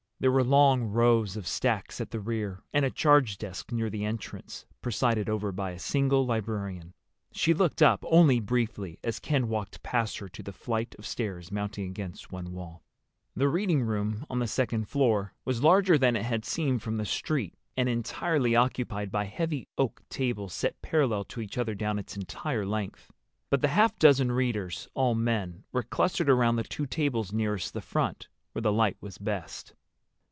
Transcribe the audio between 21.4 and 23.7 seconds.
each other down its entire length. But the